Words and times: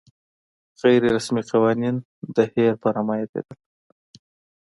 غیر 0.81 1.01
رسمي 1.15 1.41
قوانین 1.51 1.95
د 2.35 2.37
هیر 2.53 2.73
په 2.81 2.87
نامه 2.95 3.13
یادېدل. 3.19 3.57